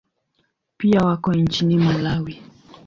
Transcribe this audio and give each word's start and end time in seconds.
Pia 0.77 0.99
wako 1.01 1.33
nchini 1.33 1.77
Malawi. 1.77 2.41